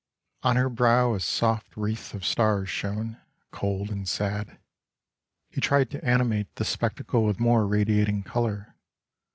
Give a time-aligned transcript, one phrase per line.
[0.41, 4.57] On her brow a soft wreath of stars shone, cold and sad.
[5.51, 8.73] He tried to animate this spectacle with more radiating color.